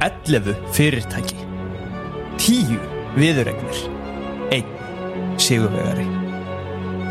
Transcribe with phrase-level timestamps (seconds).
[0.00, 1.36] 11 fyrirtæki.
[2.38, 2.78] 10
[3.20, 3.80] viðuregnir
[4.48, 4.68] 1
[5.36, 6.06] sigurvegari.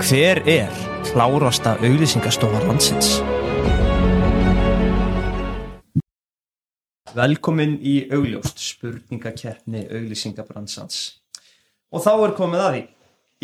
[0.02, 0.72] Hver er
[1.06, 3.20] klárasta auglýsingastofa landsins?
[7.14, 10.98] Velkomin í augljóst spurningakeppni auglýsingabransans
[11.94, 12.82] og þá er komið að því.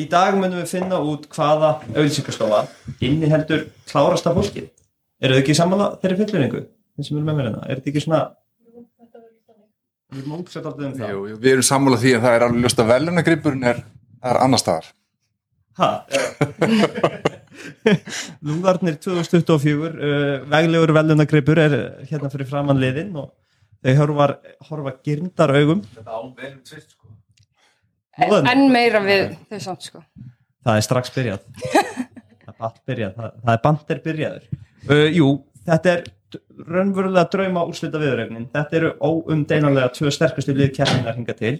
[0.01, 2.63] Í dag munum við finna út hvaða auglýsingastofa
[2.97, 4.71] inniheldur klárasta fólkið.
[5.21, 6.63] Eru þau ekki sammála þeirri fylluringu?
[6.97, 8.23] Þeir sem eru með mér hérna, er þetta ekki svona
[10.15, 12.45] Við erum ógsett alltaf um það Jú, jú, við erum sammála því að það er
[12.47, 13.81] alveg ljóst að velunagripurinn er,
[14.31, 14.91] er annar staðar.
[15.75, 15.89] Ha?
[18.45, 21.75] Lúðarnir 2024 uh, veglegur velunagreipur er
[22.09, 23.31] hérna fyrir framann liðin og
[23.85, 24.27] þau horfa,
[24.69, 27.11] horfa girndar augum Þetta ávelum tvist, sko.
[28.15, 28.49] Móðan.
[28.53, 30.01] enn meira við þau samt sko
[30.65, 31.41] það er strax byrjað
[32.45, 34.45] það er band byrjað það, það er bandir byrjaður
[34.89, 35.29] uh, jú,
[35.67, 36.05] þetta er
[36.67, 41.59] raunverulega drauma úrslita viðregnin þetta eru óumdeinanlega tvö sterkustu lið keppninar hinga til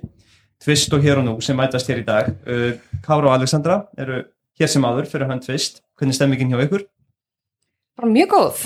[0.64, 4.22] Tvist og hér og nú sem mætast hér í dag uh, Kára og Alexandra eru
[4.60, 6.86] hér sem áður fyrir hann Tvist hvernig er stemmingin hjá ykkur?
[7.96, 8.64] bara mjög góð,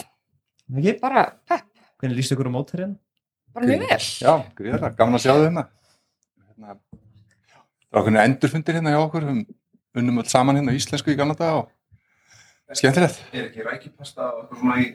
[0.77, 0.93] Ekki?
[1.01, 1.65] bara pepp,
[2.01, 2.93] hvernig líst ykkur á mótherinn?
[3.53, 5.65] bara mjög vel Já, gríðarlega, gaman að sjá þau hérna.
[6.45, 6.77] hérna.
[7.89, 9.41] Það var okkur endurfundir hérna hjá okkur, um,
[9.97, 13.17] unnum öll saman hérna íslensku í gamla dag og skemmtilegt.
[13.33, 14.89] er ekki rækipasta og eitthvað svona í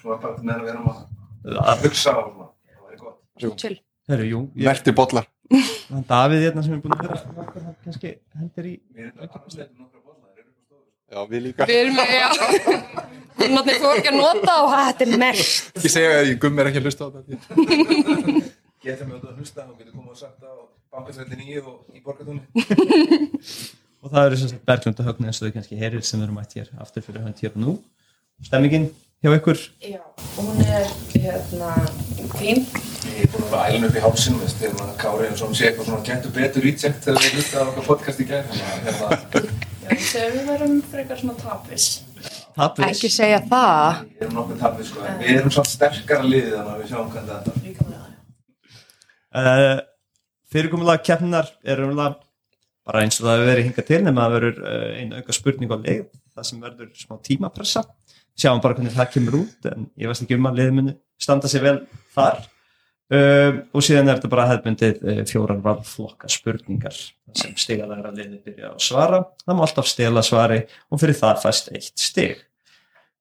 [0.00, 0.98] svona bara meðan við erum að
[1.64, 3.18] Að- hugsa og svona, það væri gott.
[3.60, 3.76] Chill,
[4.10, 5.26] ég, Merti bollar.
[5.90, 7.16] hann Davíð hérna sem er búin að vera
[7.66, 8.74] hann kannski hendur í
[9.26, 9.68] stóður
[11.10, 11.66] Já, við líka.
[11.66, 12.28] við erum með já,
[13.40, 16.70] kunnarnir þú ekki að nota og þetta er mest Ekki segja að ég gummi er
[16.70, 17.32] ekki að hlusta á þetta.
[18.84, 20.52] Getum við að hlusta og getum komið og sagt á
[20.94, 22.42] bankasrætti nýju og í borgatúni
[24.00, 26.32] og það eru sem sagt Berglund og Högni eins og þau kannski heyrir sem eru
[26.38, 27.74] mætt hér aftur fyrir hönd hér og nú.
[28.46, 28.86] Stemmingin
[29.20, 30.00] hjá ykkur Já,
[30.36, 31.72] hún er hérna
[32.38, 32.62] fín.
[33.10, 35.50] Ég er búin að vera ælun upp í hálsinn, veist, þegar maður kári eins og
[35.50, 38.54] hún sé eitthvað svona getur betur reject þegar við hlusta á okkar podcast í að
[38.54, 39.18] hérna,
[39.80, 41.86] Já, ég segi að við verum frekar svona tapis.
[42.56, 42.84] Tapis.
[42.88, 46.72] ekki segja það við erum nokkuð tapið sko, en við erum svona sterkara liðið þannig
[46.72, 48.08] að við sjáum hvernig þetta Líkamlega.
[49.40, 49.78] uh,
[50.52, 52.16] fyrirkomulega keppninar er umlega
[52.90, 55.72] bara eins og það hefur verið hingað til nema að verður uh, einu auka spurning
[55.72, 57.84] á leið það sem verður smá tímapressa
[58.40, 61.50] sjáum bara hvernig það kemur út en ég veist ekki um að liðið muni standa
[61.50, 61.76] sér vel
[62.14, 62.42] þar.
[63.10, 68.70] Uh, og síðan er þetta bara hefðbundið uh, fjórar valflokka spurningar sem stigaðara liðið byrja
[68.70, 69.18] að svara.
[69.42, 72.44] Það má alltaf stela svari og fyrir það fæst eitt stig.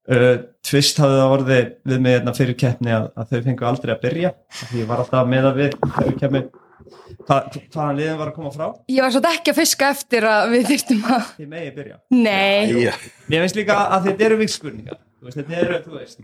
[0.06, 3.96] Uh, tvist hafði það orðið við með hérna fyrir keppni að, að þau fengu aldrei
[3.96, 6.47] að byrja af því ég var alltaf með að við við kemur
[7.25, 8.66] hvað, hvaðan liðin var að koma frá?
[8.94, 12.01] Ég var svolítið ekki að fiska eftir að við þyrftum að þið megi byrja.
[12.13, 12.94] Nei, Já.
[13.25, 16.18] mér finnst líka að þetta eru vikspurningar þú veist, þetta eru, þú veist.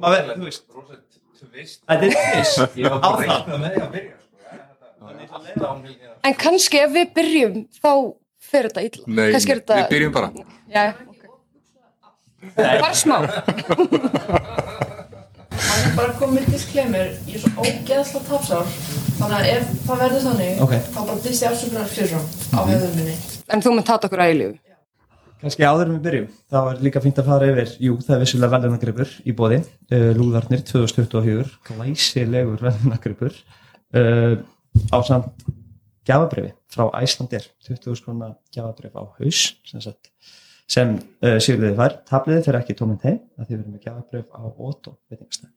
[0.00, 3.70] Maður, þú veist, Rósett tvist þetta er tvist Ég var á bara það reiknað með
[3.74, 5.70] því að byrja sko,
[6.28, 7.92] en kannski ef við byrjum þá
[8.50, 9.04] fer þetta illa.
[9.06, 10.28] Nei, kannski er þetta við byrjum bara.
[10.70, 10.84] já,
[12.40, 12.80] okay.
[12.80, 13.16] bara smá.
[15.60, 18.66] Hann er bara komið disclaimer, ég er svo ógeðsla tapsár,
[19.18, 20.74] þannig að ef það verður þannig, Ok.
[20.88, 23.14] þá bara disti afsökunar fyrir á höfðum minni.
[23.50, 24.69] en þú mun tata okkur að eilífu
[25.40, 28.22] kannski áður en við byrjum þá er líka fínt að fara yfir jú, það er
[28.24, 33.38] vissulega veljunagripur í bóði uh, Lúðarnir 2024 glæsilegur veljunagripur
[33.96, 34.34] uh,
[34.92, 35.46] á samt
[36.08, 39.40] gjafabrifi frá Æslandir 20 skrona gjafabrif á haus
[39.70, 39.86] sem,
[40.70, 44.40] sem uh, Sigurliði fær tabliði fyrir ekki tóminn heim að þið verðum með gjafabrif á
[44.44, 45.50] Otto veitingastæð.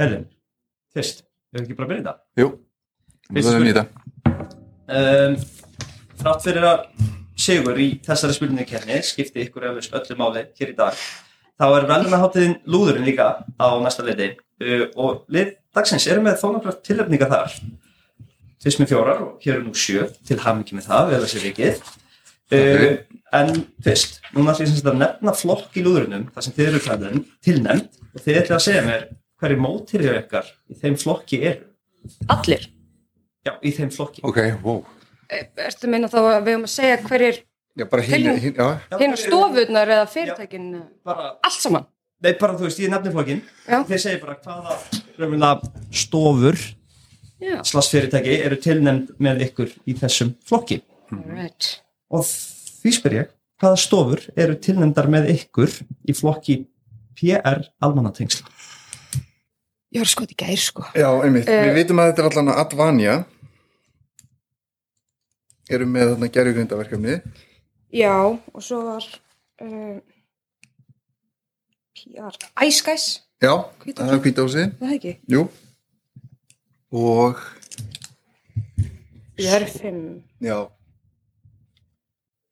[0.00, 0.26] Herðin,
[0.96, 2.14] fyrst, við ekki bara að byrja þetta?
[2.40, 2.50] Jú,
[3.30, 3.88] við verðum í þetta.
[4.98, 5.40] um,
[6.20, 6.84] Þrátt fyrir að
[7.50, 10.96] sigur í þessari spurningakerni skipti ykkur eflust öllu máli hér í dag.
[11.60, 14.32] Þá er velunaháttiðin lúðurinn líka á næsta liði.
[14.60, 17.56] Uh, og lið dagsins eru með þónafrætt tilöfninga þar.
[18.60, 21.42] Fyrst með fjórar og hér er nú sjö til hamingi með það, við erum þessi
[21.46, 21.82] vikið.
[22.50, 22.86] Uh,
[23.40, 23.52] en
[23.86, 26.84] fyrst núna ætlum ég sem sagt að nefna flokk í lúðurinnum þar sem þið eru
[26.86, 28.00] klæðin tilnefnd.
[28.10, 29.08] Og þið ætlum að segja mér
[29.40, 31.68] hverju mótirja ykkar í þeim flokki eru.
[32.32, 32.70] Allir?
[33.46, 34.24] Já, í þeim flokki.
[34.28, 34.82] Ok, wow.
[35.30, 37.40] E- ertu að minna þá að við höfum að segja hverjir
[37.78, 38.66] Já, bara hinn, Til- hinn, já.
[38.90, 40.68] Já, eða fyrirtækin
[41.06, 41.86] bara allt saman
[42.20, 43.38] Nei, bara þú veist, ég nefnir flokkin.
[43.88, 44.74] Þeir segir bara hvaða
[45.16, 45.70] raunverulega
[46.02, 46.58] stofur
[47.64, 51.70] slags fyrirtæki eru tilnefnd með ykkur í þessum flokki right
[52.12, 53.30] og því spyr ég
[53.62, 55.72] hvaða stofur eru tilnefndar með ykkur
[56.04, 56.58] í flokki
[57.16, 58.44] PR almannatengsla
[59.94, 61.48] ég var sko í gær sko Já, einmitt.
[61.48, 61.70] Eh.
[61.70, 63.16] Við vitum að þetta er allan Advania.
[65.70, 67.16] Erum með þarna gerjugrindaverkefni.
[67.94, 68.14] já,
[68.54, 69.04] og svo var
[69.62, 69.98] uh,
[71.94, 72.38] PR.
[72.66, 73.06] Ice Guys,
[73.40, 73.52] Já,
[73.84, 74.18] Hvíta það er er
[74.80, 75.12] það ekki?
[75.32, 75.44] Jú.
[76.92, 77.38] Og,
[79.40, 80.00] Jörfim.
[80.44, 80.58] já,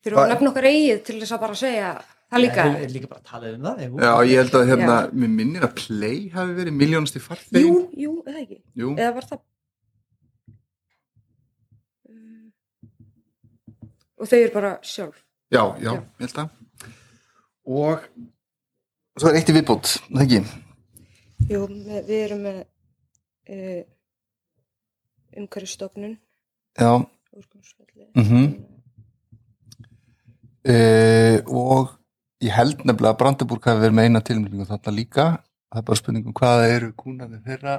[0.05, 1.89] Þurfum að nefna okkar eigið til þess að bara segja
[2.31, 2.65] það líka.
[2.71, 5.67] Ég er líka bara að tala um það já, ég held að hérna, mér minnir
[5.67, 7.79] að Play hafi verið miljónasti Jú, farþegin.
[8.05, 8.59] jú, er það ekki?
[8.81, 8.93] Jú.
[8.97, 9.43] Eða var það?
[14.19, 15.21] Og þau eru bara sjálf.
[15.53, 15.93] Já, já, Já.
[15.99, 16.49] ég held að.
[17.69, 18.09] Og,
[19.19, 20.41] svo er eitt í viðbót, það ekki?
[21.49, 21.61] Jú,
[22.09, 22.59] við erum með
[23.55, 23.83] uh,
[25.39, 26.17] umhverfstofnun
[26.79, 26.91] Já,
[27.37, 28.09] úrgangsfelli.
[28.19, 28.49] Mhm.
[30.69, 31.95] Uh, og
[32.45, 35.25] ég held nefnilega að Brandenburg hafi verið með eina tilmyndingu þarna líka
[35.69, 37.77] það er bara spurningum hvaða eru kúnarnir þeirra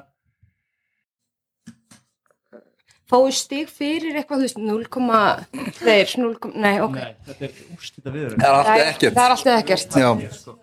[3.09, 6.95] Fáu stig fyrir eitthvað, þú veist, 0,2, 0, nei, ok.
[6.99, 9.95] Nei, þetta er úrstýta viður það er alltaf er- ekkert Það er alltaf ekkert.
[10.03, 10.57] já, sko,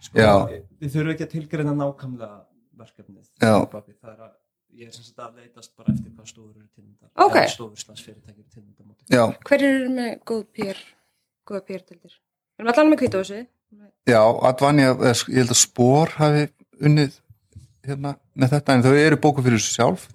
[0.00, 0.32] sko, Já.
[0.80, 2.38] Við þurfum ekki að tilgreina nákvæmlega
[3.08, 3.26] við.
[3.38, 4.30] Það er að
[4.78, 7.36] ég er sem sagt að leitast bara eftir hvað stofur eru tilmyndar Ok.
[7.36, 10.76] eða stofur slags fyrirtæki eru tilmyndar móti já, Hver eru með góð pér,
[11.48, 12.12] góða pér-dildir?
[12.14, 13.46] Við erum allan með kvítahúsið.
[14.06, 16.48] já Advanja, sk- ég held að Spor hafi
[16.80, 17.18] unnið
[17.84, 20.08] hérna með þetta en þau eru bóku fyrir þessu sjálf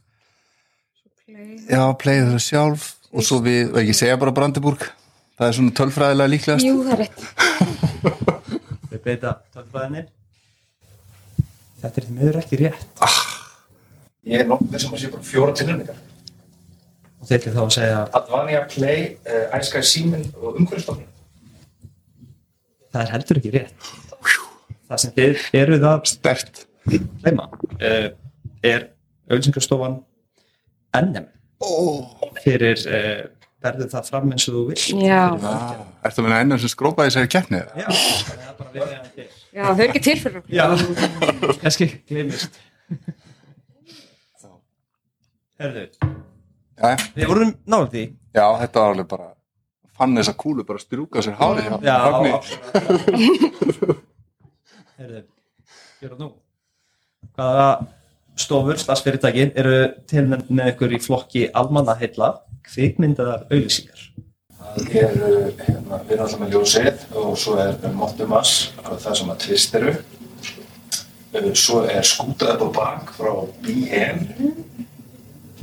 [1.69, 4.85] já, playið þessu sjálf og svo við, og ekki segja bara Brandenburg.
[5.37, 6.65] Það er svona tölfræðilega líklegast.
[6.65, 7.21] Jú, það er rétt.
[8.93, 10.03] Við beita tölfræðinni.
[11.81, 13.03] Þetta er því miður ekki rétt.
[14.29, 15.97] Ég er nokkuð sem að sé bara fjóra tilnefningar.
[17.19, 21.09] og þetta er þá að segja Advania, Play, uh, Ice Guy Seaman og Umhverfstofnun.
[22.93, 23.91] það er heldur ekki rétt.
[24.87, 26.65] Það sem þið eruð að stert
[27.23, 27.49] gleyma.
[27.81, 28.09] Uh,
[28.63, 28.89] er
[29.31, 29.99] auðvisingarstofan
[30.99, 31.25] NM
[32.43, 33.21] fyrir uh,
[33.63, 35.21] verður það fram eins og þú vil Já.
[35.47, 35.69] ah,
[36.03, 37.71] Ertu að minna enn sem skrópaði sér keppni eða?
[37.79, 40.53] Já, það er bara við meðan til Já, þau eru ekki til fyrir okkur.
[40.57, 40.65] Já,
[41.61, 42.59] kannski gleymist
[45.63, 45.85] Herðu,
[46.83, 48.03] Já, við vorum náðum því
[48.33, 49.27] já, þetta var alveg bara
[49.93, 51.75] fann þessa kúlu bara strjúka sér hárið hjá.
[54.97, 55.21] Herðu,
[56.01, 56.29] hér og nú
[57.37, 57.67] Hvaða
[58.39, 59.77] stofur, stafsfyrirtæki eru
[60.09, 62.33] tilnæmt með ykkur í flokki almannaheilla
[62.69, 64.09] kvikmyndaðar auðlýsingar
[64.63, 65.17] Það er,
[65.67, 68.53] hérna, við erum alltaf með ljósið og svo er Mottumas,
[68.87, 69.91] það sem að tvist eru.
[71.33, 73.33] Uh, Svo er Skúta upp á bak frá
[73.65, 74.23] BM.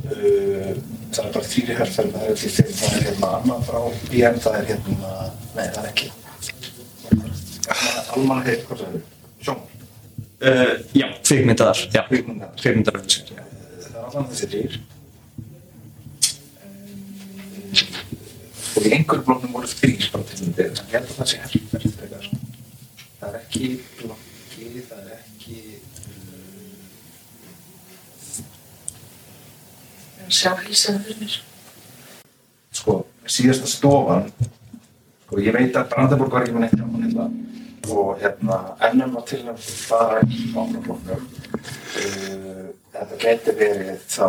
[0.05, 0.77] Uh,
[1.11, 4.37] Það er bara þrýri herrferð, það er til fimm, það er hérna annan frá BM,
[4.39, 5.09] það er hérna,
[5.57, 6.11] nei það er ekki.
[8.15, 9.01] Almanna heit, hvað það er?
[9.01, 9.10] Sjón,
[10.41, 13.05] uh, Já, kvikmyndaðar Já, kvikmyndaðar.
[13.11, 14.79] Það er allan þessi þrýr.
[18.71, 22.25] Og í einhverjum bloknum voru þrýr bara til ég held að það sé herrferð frekar.
[23.19, 23.67] Það er ekki
[23.99, 25.57] blokki, það er ekki...
[30.21, 31.35] Uh, Sjá hilsaðu fyrir mér.
[32.81, 32.93] sko,
[33.29, 34.29] síðasta stofan,
[35.25, 37.25] sko, ég veit að Brandenburg var ekki með neitt hjá mann hérna,
[37.89, 38.57] og hérna,
[38.87, 41.23] ennum var til að fara í bánaflokknum.
[42.01, 44.27] Uh, þetta geti verið þá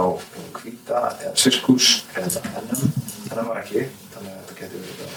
[0.57, 2.83] hvita eða sirkus eða ennum,
[3.29, 3.83] ennum var ekki,
[4.15, 5.09] þannig að þetta geti verið þá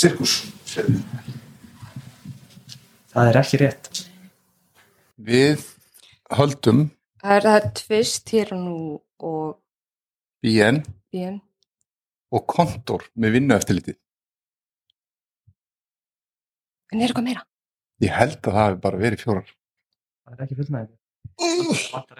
[0.00, 0.34] sirkus.
[3.10, 4.00] Það er ekki rétt
[5.20, 5.64] Við
[6.38, 6.84] höldum
[7.20, 8.76] Það er, það er tvist hér og nú
[9.28, 9.48] og
[10.40, 10.78] BN
[11.12, 11.40] BN.
[12.32, 13.96] og kontor með vinnu eftirliti.
[16.90, 17.42] En er eitthvað meira?
[18.02, 19.50] Ég held að það hefur bara verið fjórar.
[20.26, 20.54] Það er ekki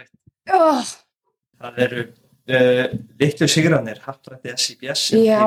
[0.01, 0.13] eitt.
[0.51, 0.91] Oh,
[1.61, 2.85] Það eru uh,
[3.21, 5.41] litlu sigranir Hattrætti SIBS já.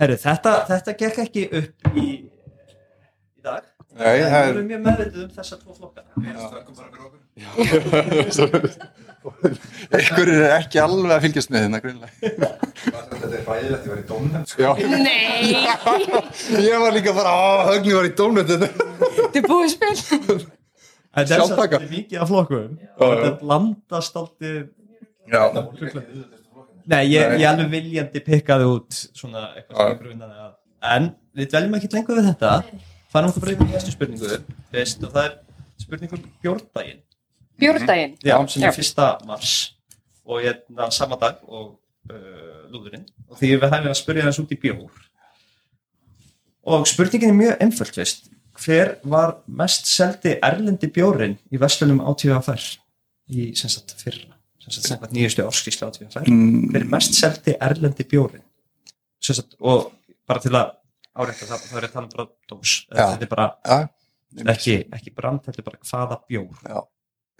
[0.00, 2.06] Herru, þetta, þetta gekk ekki upp í,
[3.36, 3.66] í dag.
[3.90, 6.00] Nei, Það það eru mjög meðvitið um þessa tvo flokka
[9.90, 12.12] Einhverjir er ekki alveg að fylgjast með hérna greinlega.
[12.20, 14.74] Þetta er ræðilegt, ég var í dómnefnd, sko.
[15.02, 15.50] Nei,
[16.68, 18.88] ég var líka bara, á, högni var í dómnönd þetta.
[19.18, 20.38] þetta er búið spil.
[21.10, 22.90] Þetta er svolítið mikið af flokkum já.
[23.00, 24.52] Þetta blandast aldrei
[26.90, 30.54] Nei, ég, ég alveg viljandi pikkaði út svona eitthvað sem ég grunaði að
[30.90, 32.52] En við dveljum ekki lengur við þetta
[33.10, 34.38] Færum okkur bara yfir í næstu spurningu
[34.74, 35.34] veist, og það er
[35.82, 37.02] spurningur bjórdaginn
[37.60, 38.16] Bjórdaginn.
[38.24, 39.56] Já, sem er fyrsta mars
[40.30, 40.60] og er
[40.94, 41.72] sama dag og
[42.10, 43.06] uh, lúðurinn.
[43.30, 45.00] Og því við hæfum að spyrja þess út í bjór.
[46.70, 48.28] Og spurningin er mjög einföld veist.
[48.60, 52.64] Hver var mest seldi erlendi bjórin í vestlunum átíðafær
[53.32, 56.66] í sem sagt fyrra sem sagt sem sagt nýjustu áskíslu átíðafær Mm.
[56.72, 58.42] hver er mest seldi erlendi bjórin
[59.22, 59.92] sem sagt og
[60.28, 60.74] bara til að
[61.16, 63.06] árétta það, það er að tala um bara dós Já.
[63.14, 63.78] þetta er bara Já,
[64.52, 66.60] ekki, ekki brand, þetta er bara hvaða bjór.
[66.68, 66.80] Já.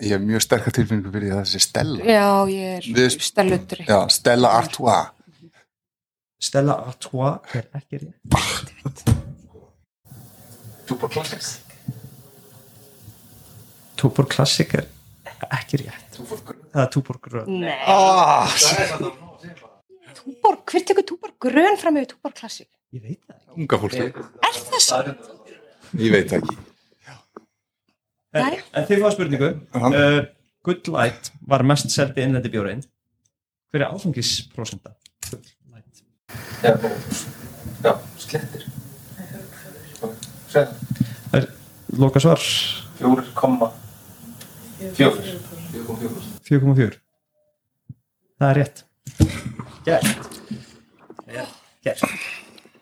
[0.01, 2.05] Ég hef mjög sterkar tilfinningu fyrir því að þessi Stella.
[2.09, 3.83] Já, ég er Við- stellutur.
[3.89, 5.11] Já, Stella Artois.
[6.41, 9.03] Stella Artois er ekki rétt
[10.89, 11.51] Tuborg Classics
[14.01, 14.87] Túbor Classic er
[15.53, 17.77] ekki rétt það er Túbor Grön Nei.
[17.85, 18.49] Ah,
[20.17, 22.71] Túborg, hver tekur Túborg grön fram yfir Túborg klassik?
[22.97, 23.37] ég veit það
[24.09, 24.25] ekki.
[24.49, 24.99] Er það svo?
[26.01, 26.57] Ég veit það ekki.
[28.35, 28.61] En, Nei.
[28.79, 29.51] en þið fáið spurningu.
[29.75, 30.21] Uh,
[30.67, 32.83] Good Light var mest seldi innlendi bjórin
[33.71, 34.97] hver er áfengisprósenta?
[35.31, 36.05] Good Light.
[36.65, 36.75] Já,
[37.85, 38.67] já, slettir
[40.51, 41.47] það er
[42.01, 42.43] loka svar.
[42.99, 43.69] Fjórir komma
[44.97, 45.37] Fjórir.
[45.71, 46.99] Fjórir komma fjórir.
[46.99, 46.99] 4,4
[48.41, 48.83] það er rétt.
[49.87, 50.29] Gert.
[51.85, 52.03] Gert.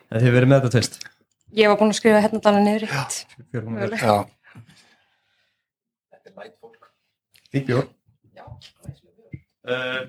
[0.09, 0.99] Það hefur verið með þetta tvist
[1.57, 3.19] Ég var búin að skrifa hérna dana niður eitt.
[3.53, 4.15] 4,4 Já,
[6.09, 6.89] Þetta er light fólk
[7.49, 7.89] Fín bjór.
[8.37, 8.45] Já,
[9.69, 10.03] uh,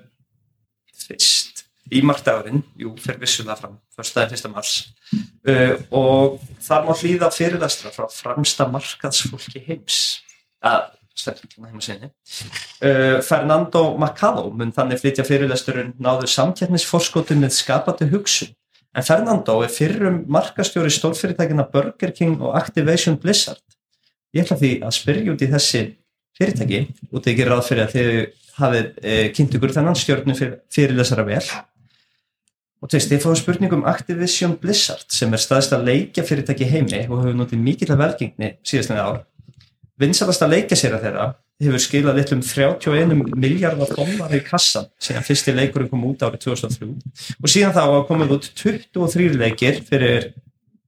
[1.01, 4.73] Fyrst í margdagurinn, jú, fer vissulega fram fyrstaðin fyrsta mars.
[5.47, 10.21] Uh, og þar má hlýða fyrirlestra frá fremsta markaðsfólki heims.
[10.61, 18.53] Að stefnum heimasinni uh, Fernando Macado mun þannig flytja fyrirlesturinn náðu samkeppnisforskotum með skapandi hugsun.
[18.95, 23.63] En Fernando er fyrrum markastjóri stórfyrirtækina Burger King og Activation Blizzard.
[24.35, 25.83] Ég ætla því að spyrja út í þessi
[26.41, 28.13] fyrirtæki og þið gerir ráð fyrir að þið
[28.57, 31.43] hafið e, kynnt ykkur þennan stjórnum fyrir, fyrirlesara vel.
[32.81, 37.21] Og veist, þið fáið spurningum Activision Blizzard sem er staðist að leikja fyrirtæki heimi og
[37.21, 39.21] hefur notið mikill að velgengni síðastlega ár.
[40.01, 41.27] Vinsalasta leikja sér að þeirra
[41.61, 46.87] hefur skilað litlum 31 miljardar dólar í kassan síðan fyrsti leikurinn kom út árið 2003
[47.37, 50.31] og síðan þá hafa komið út 23 leikir fyrir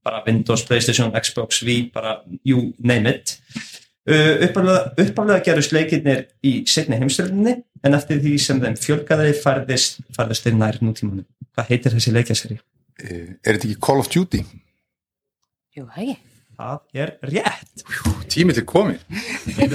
[0.03, 3.37] bara Windows, Playstation, Xbox, Wii bara you name it
[4.03, 10.43] uppaflega, uppaflega gerust leikirnir í setni heimstöldinni en eftir því sem þeim fjölgaði færðist, færðist
[10.47, 11.25] þeir nær nútímanum.
[11.55, 12.57] Hvað heitir þessi leikjaseri?
[13.03, 14.43] Eh, er þetta ekki Call of Duty?
[15.77, 16.17] Jú, hei.
[16.53, 17.83] Það er rétt.
[18.29, 18.65] Tími til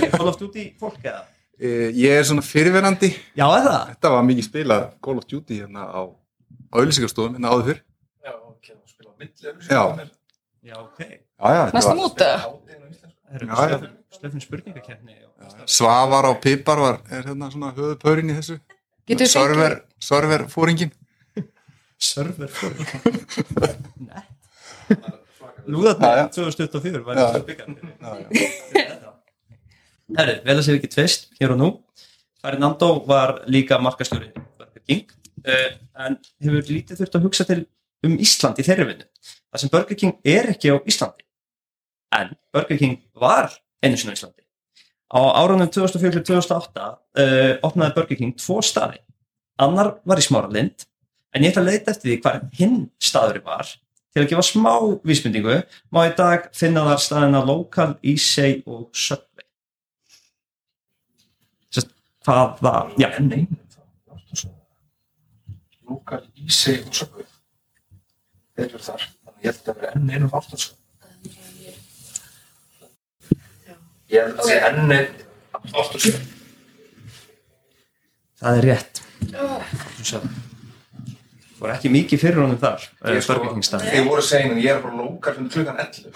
[0.05, 1.25] er Call of Duty fólk eða?
[1.59, 3.11] Eh, Ég er svona fyrirverandi.
[3.35, 3.79] Já, eða?
[3.95, 6.01] Þetta var mikið spilað Call of Duty hérna á
[6.77, 7.81] auðlýsingarstofum hérna áður fyrr.
[8.29, 9.83] Já, ok, þú spila á milli Já.
[10.69, 11.01] Já, ok.
[11.01, 12.31] Já, já, þetta Næsta móta.
[12.39, 15.17] Það eru Já, slöfun spurningakefni.
[15.25, 18.59] og- Svavar á Pipar var, er hérna svona höfðpörin í þessu.
[19.29, 20.91] Server, server fóringin.
[21.99, 22.79] Server fólk.
[24.01, 24.23] Nei.
[25.69, 26.29] Já.
[26.33, 27.81] 2024 var þetta byggandi.
[30.17, 31.69] Herri, vel að séu ekki tvist, hér og nú.
[32.41, 35.11] Fernando var líka markastjóri Burger King,
[35.45, 35.71] uh,
[36.07, 37.67] en hefur lítið þurft að hugsa til
[38.07, 39.09] um Ísland í þeirri vinnu.
[39.53, 41.27] Það sem Burger King er ekki á Íslandi.
[42.17, 43.51] En Burger King var
[43.85, 44.45] einu sinni á Íslandi.
[45.09, 49.01] Á árunum 2004-2008 uh, opnaði Burger King tvo staði.
[49.59, 50.87] Annar var í Smáralind,
[51.35, 53.71] en ég ætla að leita eftir því hvað hinn staður var.
[54.15, 54.73] Til að gefa smá
[55.07, 55.61] vísbendingu
[55.95, 59.47] má í dag finna þar staðina Local, Easy og Subway.
[61.75, 61.91] Sest,
[62.25, 63.47] hvað það, já, Nei
[65.89, 67.25] Lokal Ísei og Sökku
[68.59, 69.05] Þeir eru þar.
[69.25, 70.65] Þannig ég held að vera enn einu aftur
[74.09, 74.99] Ég held að það sé enn einu
[75.83, 76.03] aftur.
[78.39, 78.95] Það er rétt.
[81.59, 83.91] Það var ekki mikið fyrir honum þar eh, Ég sko, King staðinn.
[83.91, 86.07] þið voru að segja en ég er bara lokal fyrir klukkan 11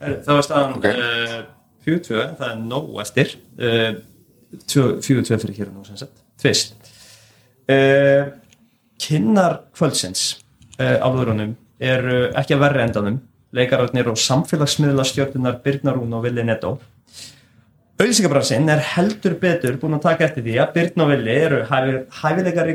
[0.00, 0.80] Herru, Það var staðan Ok.
[0.80, 0.94] okay.
[0.96, 1.42] uh,
[1.84, 3.28] 42, það er nóg eftir.
[3.60, 3.92] Uh,
[4.64, 6.72] 42 fyrir hér og nú sem sagt, tvist
[7.68, 8.22] uh,
[9.04, 10.22] Kynnar kvöldsins
[10.78, 11.52] uh, álverunum
[11.84, 13.20] eru ekki að verri endanum
[13.54, 16.76] leikararnir og samfélagsmiðla stjórnunar Birnarún og Vili Netto
[17.94, 22.74] Auðlýsingabransinn er heldur betur búin að taka eftir því að Birn og Vili eru hæfileikari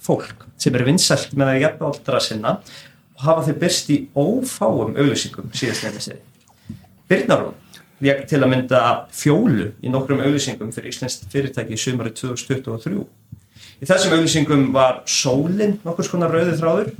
[0.00, 2.52] fólk sem er vinsælt með að jafna aldra sinna
[3.18, 6.22] og hafa þau byrst í ófáum auðlýsingum síðast nefnir sér.
[7.12, 7.58] Birnarún
[8.02, 8.80] lék til að mynda
[9.12, 13.04] fjólu í nokkrum auðlýsingum fyrir Íslands fyrirtæki í sumari 2023.
[13.82, 16.94] Í þessum auðlýsingum var sólinn nokkur skona rauði þráður.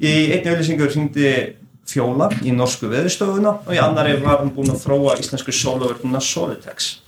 [0.00, 1.32] Í einni auðlýsingu hringdi
[1.88, 6.98] fjóla í norsku veðustofuna og í annari var hann búinn að þróa íslensku sólavörnuna Solitex.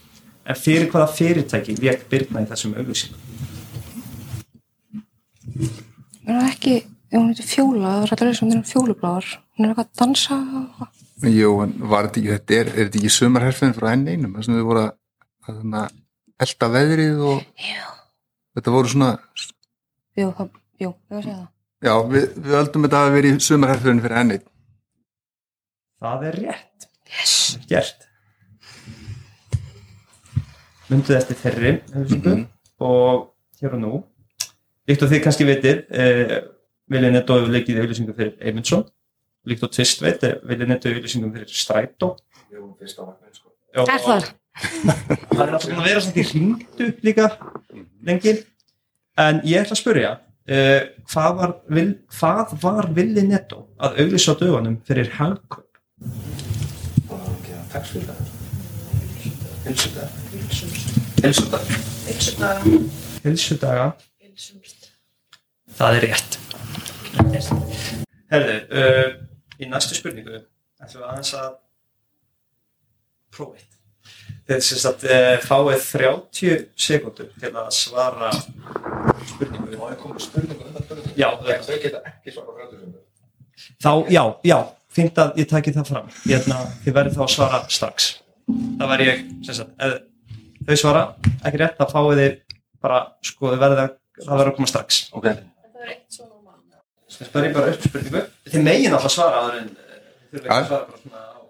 [0.49, 3.29] En fyrir hvaða fyrirtæki lék Birna í þessum auðlýsingum?
[6.27, 6.75] Er það ekki,
[7.11, 9.31] ef hún heitir Fjóla, það er alltaf sem hún er fjólubláðar.
[9.57, 10.41] Hún er eitthvað að dansa.
[11.29, 14.49] Jú, en var þetta ekki, þetta er, er þetta ekki sumarherfinn frá henni einum, þess
[14.49, 15.97] að við voru að,
[16.41, 17.89] elda veðrið og Já.
[18.57, 19.11] þetta voru svona,
[20.19, 21.49] Jú, það, jú, ég var að segja það
[21.81, 24.39] Já, við, við öldum þetta að vera í sumarherfurinn fyrir henni
[26.01, 26.87] Það er rétt.
[27.11, 27.35] Yes.
[27.69, 28.07] Gert.
[30.89, 32.33] Munduð eftir þeirri auglýsingu
[32.87, 33.29] og
[33.61, 34.01] hér og nú.
[34.89, 36.41] Líkt og þið kannski veitir eh,
[36.91, 38.87] Vilja Netto hefur leikið auðlýsingu fyrir Eymundsson.
[39.47, 42.15] Líkt og Tvist veit eh, Vilja Netto auðlýsingum fyrir Strætó.
[42.89, 43.53] Sko.
[43.77, 44.33] Já, Er það?
[45.31, 47.29] Það er alltaf að vera svona í hringdu líka
[48.09, 48.39] lengi.
[49.21, 51.91] En ég ætla að spyrja uh, hvað var, vil,
[52.65, 55.70] var Villi Netto að auglýsa á dögunum fyrir hagkaup?
[56.01, 58.15] Það var ekki að taxfíla.
[59.65, 60.09] Hilsudag.
[61.21, 61.73] Hilsudag.
[62.07, 62.61] Heilsudaga.
[63.25, 63.89] Hilsudaga
[64.23, 64.87] Heilsumst.
[65.77, 66.39] Það er rétt.
[68.31, 69.11] Herðu, uh,
[69.61, 70.39] í næstu spurningu
[70.81, 71.53] ætlum við aðeins að
[73.37, 73.79] prófa eitt.
[74.49, 78.33] Þeir sem sagt uh, fáið 30 sekundur til að svara
[79.35, 79.77] spurningu.
[79.77, 80.65] Má ég koma með spurningu?
[81.21, 82.95] Já, Þau geta ekki svara frá þessu.
[83.85, 84.59] Þá, já, já,
[84.95, 86.11] fínt að ég taki það fram.
[86.25, 88.11] Hérna, þið verðið þá að svara strax.
[88.51, 91.03] Það væri ég, sem sagt, ef þau svara
[91.47, 92.37] ekki rétt, þá fáið þið
[92.85, 95.01] bara, sko, þið verðið að, það verður að koma strax.
[95.17, 95.29] Ok.
[95.31, 96.79] Það eitt svona mann.
[97.17, 98.25] Þið spyrir bara upp spurningu.
[98.51, 99.99] Þið megin alltaf svara aður en eh,
[100.31, 101.41] þið þurfum ekki að svara bara svona á,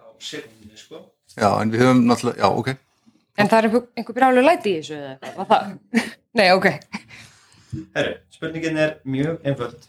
[0.00, 1.02] á sekundinni, sko.
[1.36, 2.72] Já, en við höfum náttúrulega, já, ok
[3.40, 6.02] En það er einhver, einhver brjálu læti í þessu eða eitthvað, var það?
[6.38, 6.66] Nei, ok.
[7.96, 9.86] Herru, spurningin er mjög einföld.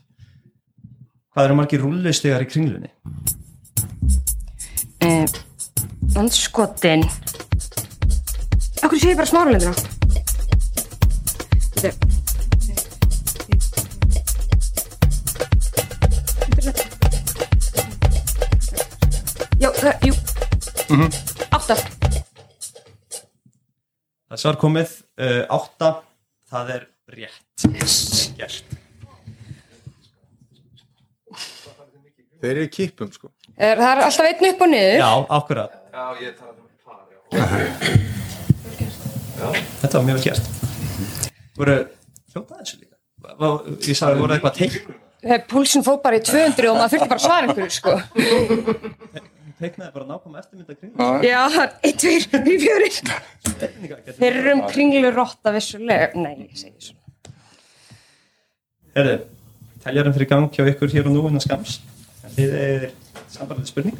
[1.32, 2.90] Hvað eru margir rúllustegar í kringlunni?
[5.00, 5.24] Eh,
[6.12, 7.06] Landskotin.
[8.84, 9.72] Akkur sé ég bara smáralendina?
[11.80, 12.12] Þetta
[19.62, 20.14] Já, það, jú.
[21.54, 21.76] Átta.
[24.28, 25.94] Það svar komið, uh, átta,
[26.52, 27.68] það er rétt.
[28.36, 28.80] Gert.
[32.42, 33.30] Þeir eru í kipum, sko
[33.62, 34.96] Er, það er alltaf einn upp og niður.
[34.98, 35.74] Já, akkurat.
[35.92, 37.20] Já, ég talaði um par, já.
[39.82, 40.46] Þetta var mjög vel gert.
[41.60, 41.76] Voru
[42.32, 42.96] hljótað þessu líka?
[43.38, 43.48] Vá,
[43.86, 44.96] Ég sagði, voru eitthvað teikn?
[45.22, 47.92] Þegar púlsinn fór bara í 200 og maður þurfti bara að svara einhverju, sko.
[49.62, 50.94] Teiknaði bara nákvæm eftirmynda kring.
[51.28, 53.70] Já, það er 1, 2, 3,
[54.02, 54.16] 4.
[54.18, 56.08] Fyrrum kringlurotta vissulega.
[56.18, 57.36] Nei, ég segi svona.
[58.98, 59.16] Herðu,
[59.86, 61.78] teljarinn fyrir gang hjá ykkur hér og nú innan skams.
[62.38, 62.88] Þið er
[63.32, 64.00] sambandið spurning.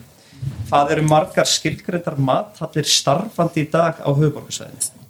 [0.70, 5.01] Hvað eru margar skilgreyndar mathallir starfandi í dag á höfuborgarsvæðinu?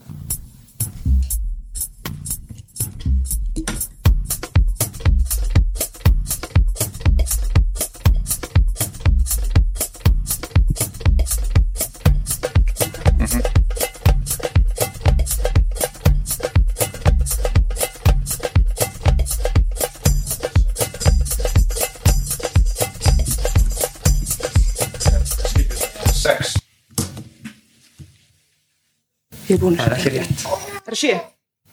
[29.62, 30.44] Er búin Það er ekki rétt.
[30.82, 31.16] Það er sjö.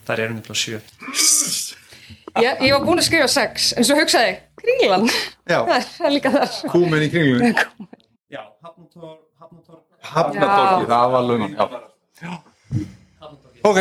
[0.04, 0.78] Það eru nefnilega sjö.
[2.38, 5.06] Ég, ég var búin að skrifa sex, en svo hugsaði ég, kringlan.
[5.48, 6.50] Já, Það er, líka þar.
[6.70, 7.48] kúmen í kringlunni
[8.28, 9.78] Já, Hafnator, Hafnator,
[10.10, 11.56] Hafnatorki, það var lungan
[12.20, 12.32] Já,
[13.64, 13.80] ok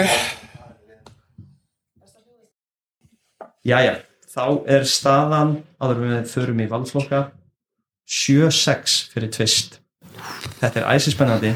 [3.68, 3.98] Jæja,
[4.32, 4.44] þá
[4.78, 7.22] er staðan, áður við förum í valflokka,
[8.08, 9.82] 7-6 fyrir tvist.
[10.62, 11.52] Þetta er æsispennandi.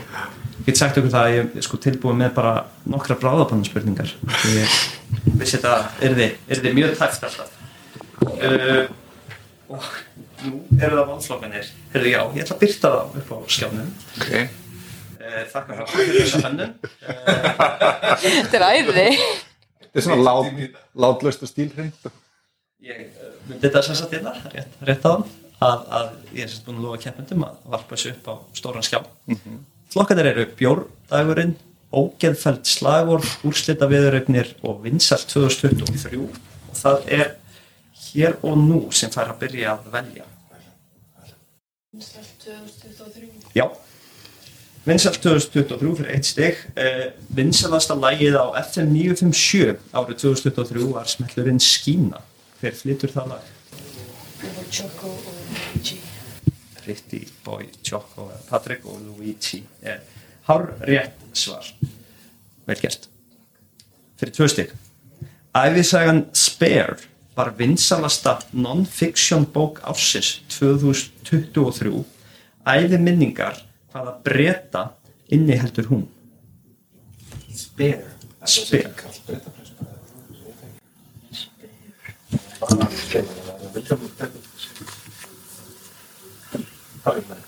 [0.61, 2.51] Ég get sagt okkur það að ég er sko tilbúið með bara
[2.93, 4.11] nokkra bráðabannspurningar.
[4.53, 4.75] Ég
[5.39, 5.71] vissi þetta
[6.05, 7.55] yrði, yrði mjög tæft alltaf.
[8.21, 8.83] Uh,
[9.73, 9.87] og
[10.45, 11.71] nú eru það valflokkanir.
[11.95, 13.93] Herðu já, ég ætla að byrta það upp á skjánum.
[14.21, 14.33] Ok,
[15.21, 16.71] Uh, þakka fyrir þessa hönnun.
[18.23, 19.03] Þetta er æði.
[19.85, 22.07] þetta er svona lát, látlaust og stílhreint
[22.81, 25.27] Ég uh, myndi þetta sem sagt hérna, rétt, rétt á hann,
[25.61, 28.87] að, að ég er sagt búin að lofa keppendum að varpa þessu upp á stóran
[28.87, 28.99] skjá.
[29.91, 31.57] Flokkanir eru Bjórdagurinn,
[31.91, 37.33] Ógeðfæld slagor, úrslita viðurögnir og vinsalt 2023 og það er
[38.05, 40.27] hér og nú sem fær að byrja að velja.
[41.91, 43.27] Vinsælt 2023.
[43.57, 43.65] Já,
[44.87, 51.59] vinsalt 2023 fyrir eitt stygg, eh, vinsalasta lægið á FM 957 árið 2023 var smellurinn
[51.59, 52.23] Skína.
[52.61, 53.53] Hver flytur það lag?
[54.71, 55.40] Choco og.
[56.83, 59.63] Pretty Boy Choco Patrick og Luigi.
[59.81, 59.99] Er
[60.47, 61.65] hár rétt svar.
[62.65, 63.07] Vel gert.
[64.17, 64.73] Fyrir tvö stygg
[65.57, 66.97] Æfisagan Spare
[67.35, 72.03] var vinsalasta non-fiction bók ársins 2023
[72.67, 74.85] Æfi minningar hvaða breyta
[75.29, 76.07] inniheldur hún?
[77.55, 78.05] Spare.
[78.45, 78.93] Spare.
[82.61, 84.01] bara skemmt það er William
[87.05, 87.45] Harry með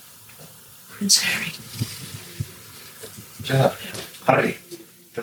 [0.94, 1.52] Prince Harry.
[3.44, 3.82] Sér það,
[4.28, 4.54] Harry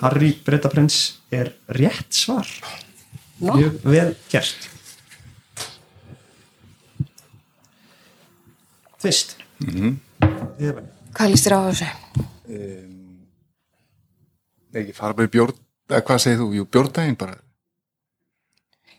[0.00, 0.98] Harry Bretaprins
[1.34, 2.46] er rétt svar
[3.40, 3.54] Nó.
[3.56, 4.68] mjög vel gert
[9.00, 9.98] Fyrst mm -hmm.
[11.14, 11.88] Hvað líst þér á þessu?
[14.70, 15.56] Nei, ekki fara bara í bjórn,
[15.90, 16.48] eða hvað segir þú?
[16.54, 17.34] Jú, bjórdaginn bara.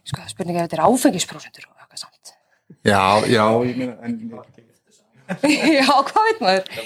[0.03, 2.33] Sko, spurning ef þetta er áfengisprósentur og eitthvað samt.
[2.83, 4.17] Já, já, ég meina, en
[5.79, 6.85] Já, hvað veit maður?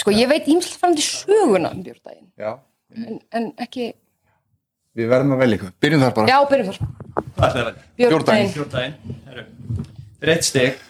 [0.00, 2.52] Sko, ég veit ímslega fram til söguna um bjórdaginn, já,
[2.94, 3.90] en, en ekki...
[4.96, 5.72] við verðum að velja eitthvað.
[5.82, 6.30] Byrjum þar bara.
[6.30, 6.92] Já, byrjum þar.
[7.36, 7.74] Hvað er það vel?
[8.00, 8.52] Bjórdaginn.
[8.54, 9.46] Bjórdaginn Herru.
[10.30, 10.86] Rétt steg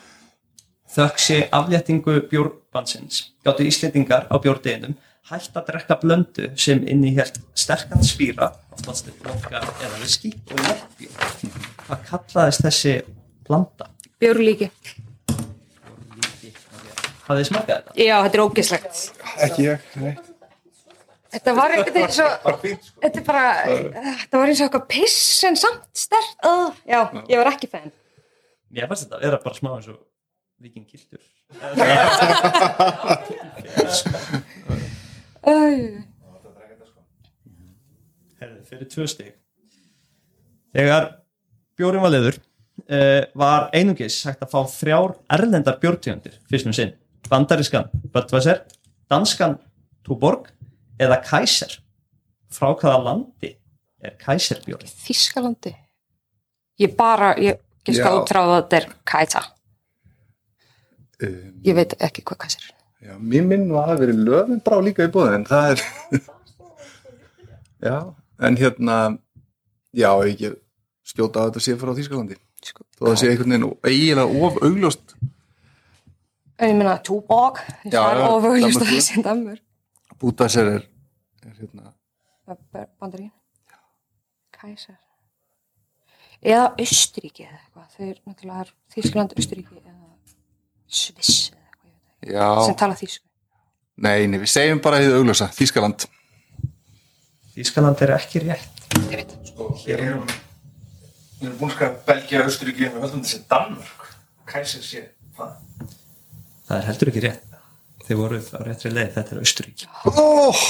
[0.90, 4.96] þökk sé afléttingu bjórbansins gáttu Íslendingar á bjórdeginum
[5.31, 12.03] hætt að drekka blöndu sem innihjalt sterkan spýra oftast vodka eða viski og lettbjór hvað
[12.11, 12.96] kallaðist þessi
[13.46, 13.88] blanda?
[14.20, 14.70] Bjórlíki.
[17.30, 17.96] Hafið þið smakað þetta?
[18.02, 19.00] Já, þetta er ógislegt.
[19.46, 20.12] Ekki ég, nei.
[21.30, 22.62] Þetta var eitthvað eins og...
[23.04, 23.42] Þetta er bara...
[24.24, 26.32] Þetta var eins og eitthvað piss en samt stert.
[26.42, 27.92] Uh, já, ég var ekki fenn.
[28.74, 30.00] Ég fannst þetta að vera bara smá eins og
[30.60, 31.22] viking kildur
[35.40, 36.02] Uh,
[38.38, 39.32] Herðu, fyrir tvö stig
[40.76, 41.08] Þegar
[41.80, 46.92] bjórin var leður uh, var einungis hægt að fá þrjár erlendar bjórtjóndir fyrstum sinn
[47.30, 48.64] bandarískan Budweiser
[49.10, 49.56] danskan
[50.06, 50.50] Tuborg
[51.00, 51.78] eða Kaiser
[52.50, 53.54] frá hvaða landi
[54.02, 54.90] er Kaiser bjórin?
[55.04, 55.74] Þískalandi.
[56.80, 57.34] Ég bara...
[57.38, 58.16] Ég giska Já.
[58.18, 59.40] út frá að þetta er Kaita.
[61.20, 62.70] Um, Ég veit ekki hvað Kaisa er.
[63.00, 65.82] já, mér minn var að verið löfum brá líka í bóðin, en það er...
[67.88, 67.96] já,
[68.48, 68.96] en hérna,
[69.96, 70.52] já, ekki
[71.08, 72.38] skjóta á þetta sé frá Þýskalandi.
[72.64, 75.14] Sko, Þó það sé einhvern veginn eiginlega of augljóst.
[76.60, 77.60] En ég meina, Tuborg.
[77.88, 79.60] Já, Það er já, ofurljúst að það sé Danmur.
[80.20, 80.82] Bútasir er,
[81.46, 81.92] er hérna,
[83.00, 83.30] Bandarín.
[84.60, 84.98] Kaisar.
[86.44, 87.86] Eða Östuríki eða eitthvað.
[87.94, 89.96] Þau eru náttúrulega Þískland, Östuríki eða
[91.00, 91.94] Sviss eða eitthvað.
[92.26, 93.24] ég já, Sem tala þísku.
[94.00, 96.06] nei, nei, við segjum bara því augljósa, Þýskaland.
[97.54, 99.32] Þískaland er ekki rétt Ég veit.
[99.48, 104.08] Sko, við erum við erum búin að skrifa Belgia, Östuríki en við höldum þessi Danmörk
[104.50, 105.02] Kæsir sé,
[105.36, 105.56] hvað?
[106.70, 107.46] Það er heldur ekki rétt.
[108.06, 110.61] Þið voruð á réttri leið, þetta er Austuríki Oh!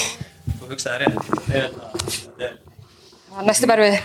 [0.60, 1.18] Þú hugsaði rétt.
[3.44, 3.98] Næstu bara við.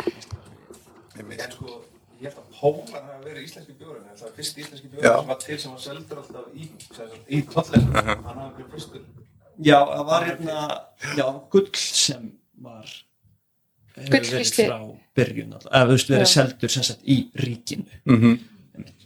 [1.15, 1.77] En sko,
[2.19, 4.03] ég held að Pólar hafa verið íslenski bjórinn.
[4.12, 4.95] En það er fyrst íslenski Já.
[4.97, 7.95] bjórinn sem var til sem var seldur alltaf í, sem sagt, í tollinu.
[7.95, 9.05] Hann hafa verið fyrstur.
[9.55, 10.58] Já, það var hérna
[11.15, 12.27] Já, gull sem
[12.67, 12.91] var
[13.95, 14.67] hefur verið Gullfyrsti.
[14.67, 14.79] frá
[15.15, 17.88] byrjun alltaf, eða þú veist verið seldur sem sagt í ríkinu.
[18.03, 18.36] Mm -hmm.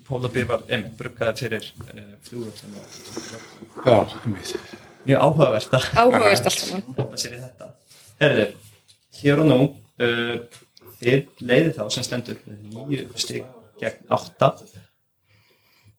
[0.10, 4.56] Pólabýr var einmitt bruggaði fyrir uh, flugvöldum og Já, einmitt.
[5.06, 6.84] mjög áhugavert að Áhugavert allt saman.
[6.98, 7.70] koma sér í þetta
[8.20, 8.48] Herðu,
[9.22, 10.36] hér og nú uh,
[11.00, 13.46] þið leiði þá sem stendur nýju stig
[13.80, 14.54] gegn átta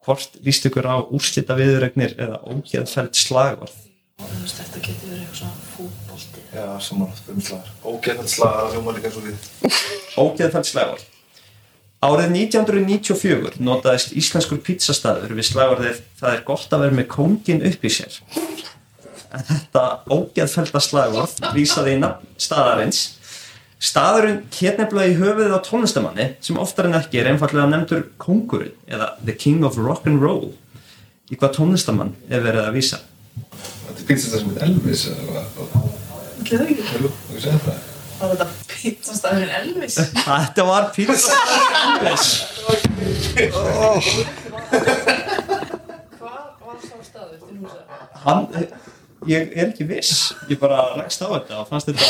[0.05, 2.41] hvort líst ykkur á úrslita viðuregnir eða
[4.21, 6.41] Þú veist, þetta getur verið eitthvað svona fútbolti.
[6.53, 9.37] Já, saman fyrir slagar Ógæðan slagar að hljóma líka svo við
[10.21, 11.05] ógeðfæld slagvarð
[12.01, 17.83] Árið 1994 notaðist íslenskur pítsastaður við slagvarðið það er gott að vera með kóngin upp
[17.85, 18.15] í sér
[19.31, 23.03] en þetta ógeðfælda slagvarð vísaði í nafn staðarins
[23.81, 28.75] Staðurinn hér nefnilega í höfuðið á tónlistamanni sem oftar en ekki er einfallega nefndur kóngurinn
[28.89, 30.51] eða The King of Rock'n'Roll
[31.29, 33.01] í hvað tónlistamann er verið að vísa
[33.37, 35.79] Þetta er pítsasta sem heit Elvis eða hvað
[36.51, 36.91] það ekki?
[36.97, 37.90] Jú, þú segir það
[38.21, 39.95] Var þetta pizzastafinn Elvis?
[40.13, 42.27] Þetta var pítsastaður Elvis
[46.19, 47.81] Hvað var sá staður til húsa?
[48.21, 48.45] Hann,
[49.29, 50.13] ég er ekki viss
[50.51, 52.05] ég bara rækst á þetta og fannst þetta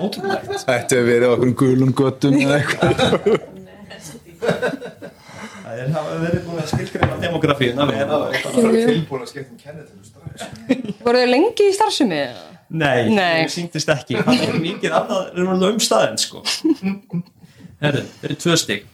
[0.00, 2.90] ótrúlegt Þetta hefur verið á okkur gulum göttum eða eitthvað.
[5.64, 9.54] Það er hafa verið búin að skilgreina demografíuna vel Það er bara tilbúin að skipta
[9.54, 12.18] um kennitölu strax Voru þau lengi í starfsemi?
[12.74, 13.44] Nei, Nei.
[13.44, 16.42] það síndist ekki Það er mikið annað raunverulega um staðinn sko.
[17.80, 18.86] Herðu, þetta er tvö stig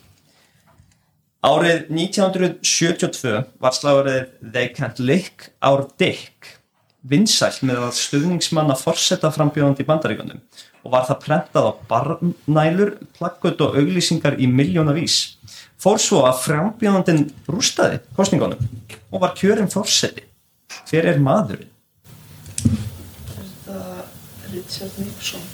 [1.50, 6.56] Árið 1972 var slagurðið They can't lick our dick
[7.09, 10.42] vinsælt með að stuðningsmanna forseta frambjóðandi í bandaríkjunum
[10.85, 15.16] og var það prentað á barnælur, plakkut og auglýsingar í miljónavís.
[15.81, 18.61] Fór svo að frambjóðandinn rústaði kostningunum
[19.11, 20.27] og var kjörinn forseti.
[20.90, 21.71] Hver er maðurinn?
[22.61, 23.79] Er þetta
[24.53, 25.47] Richard Nixon?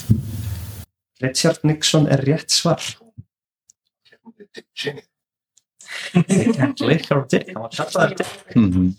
[1.22, 2.82] Richard Nixon er rétt svar.
[4.56, 4.66] dick
[8.56, 8.94] mm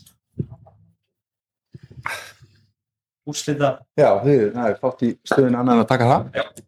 [3.27, 6.66] úrslita Já, það er fátt í stöðun annan að taka það úrslita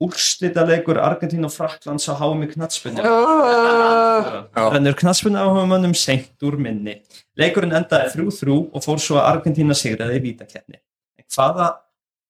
[0.00, 7.00] leikur Argentín og Fraklands á háum í knatspunni Uh, rennur knatspunni áhugamönnum seint úr minni.
[7.36, 10.80] Leikurinn endaði 3-3 og fór svo að Argentína sigraði í vítakeppni.
[11.20, 11.68] En hvaða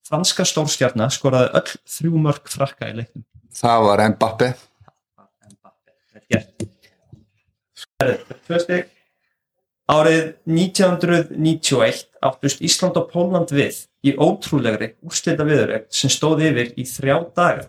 [0.06, 3.24] franska stórstjarnar skoraði öll þrjú mörg frakka í leiknum?
[3.54, 4.52] Það var Mbappe
[5.54, 6.66] Mbappe, vel gert.
[8.00, 8.90] Herðu, tvö stig.
[9.90, 16.85] Árið 1991 áttust Ísland og Pólland við í ótrúlegri úrslita viðurögn sem stóð yfir í
[16.87, 17.64] þrjá daga.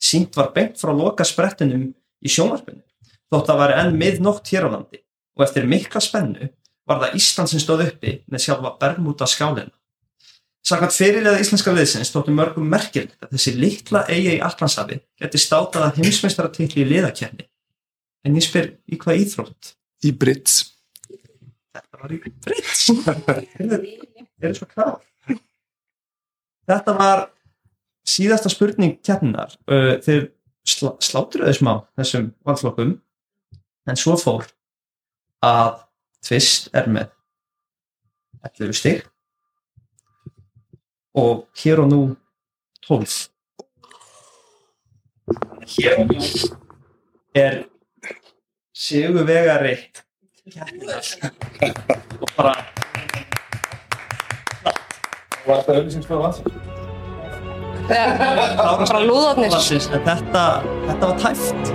[0.00, 1.90] Sýnt var beint frá loka sprettinum
[2.24, 2.80] í sjónvarpinu,
[3.28, 5.02] þótt að væri enn miðnótt hér á landi
[5.36, 6.48] og eftir mikla spennu
[6.88, 9.74] var það Ísland sem stóð uppi með sjálfa Bermuda skálina.
[10.64, 15.88] Samkvæmt fyrirlega íslenska liðsins þóttu mörgum merkilegt að þessi litla eiga í Allansafi geti státað
[15.88, 17.48] að heimsmeistaratilli í liðakerni.
[18.24, 19.72] En ég spyr í hvað íþrótt?
[20.02, 20.71] í Brits
[22.02, 22.88] Brits.
[24.42, 25.00] Er svo klár?
[26.66, 27.24] Þetta var
[28.06, 29.54] síðasta spurning keppninar.
[29.70, 30.28] Uh, Þeir
[30.66, 32.92] slá, slátruðu smá þessum valflokkum
[33.90, 34.46] en svo fór
[35.42, 35.82] að
[36.22, 37.10] tvist er með
[38.46, 39.02] 11 stig
[41.18, 42.00] og hér og nú
[42.86, 43.28] 12
[45.74, 46.22] hér og nú
[47.38, 47.60] er
[48.72, 50.11] sigurvegari keppninar
[50.46, 52.54] og bara
[55.46, 56.34] Var þetta auðvitað vann?
[58.88, 59.00] bara
[60.06, 60.42] þetta,
[60.88, 61.72] þetta var tæft